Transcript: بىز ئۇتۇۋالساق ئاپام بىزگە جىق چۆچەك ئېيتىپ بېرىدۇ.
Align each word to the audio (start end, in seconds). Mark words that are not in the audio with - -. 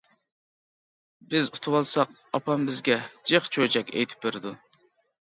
بىز 1.33 1.51
ئۇتۇۋالساق 1.51 2.17
ئاپام 2.39 2.67
بىزگە 2.73 3.01
جىق 3.31 3.55
چۆچەك 3.55 3.97
ئېيتىپ 3.97 4.29
بېرىدۇ. 4.29 4.61